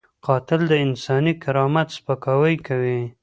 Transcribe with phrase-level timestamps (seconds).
[0.25, 2.99] قاتل د انساني کرامت سپکاوی کوي